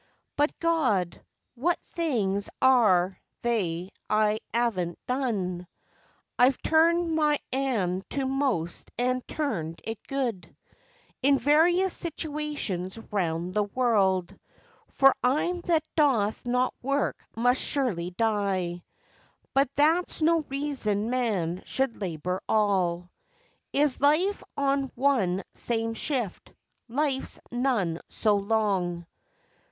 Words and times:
But, 0.35 0.57
Gawd, 0.57 1.23
what 1.53 1.79
things 1.93 2.49
are 2.59 3.19
they 3.43 3.91
I 4.09 4.39
'aven't 4.51 4.97
done? 5.05 5.67
I've 6.39 6.57
turned 6.63 7.13
my 7.13 7.37
'and 7.51 8.03
to 8.09 8.25
most, 8.25 8.89
an' 8.97 9.21
turned 9.27 9.79
it 9.83 9.99
good, 10.07 10.57
In 11.21 11.37
various 11.37 11.93
situations 11.95 12.97
round 13.11 13.53
the 13.53 13.61
world 13.65 14.35
For 14.89 15.13
'im 15.23 15.59
that 15.65 15.83
doth 15.95 16.47
not 16.47 16.73
work 16.81 17.23
must 17.35 17.61
surely 17.61 18.09
die; 18.09 18.83
But 19.53 19.69
that's 19.75 20.19
no 20.19 20.39
reason 20.49 21.11
man 21.11 21.61
should 21.67 22.01
labour 22.01 22.41
all 22.49 23.11
'Is 23.71 24.01
life 24.01 24.43
on 24.57 24.91
one 24.95 25.43
same 25.53 25.93
shift; 25.93 26.51
life's 26.89 27.39
none 27.51 27.99
so 28.09 28.37
long. 28.37 29.05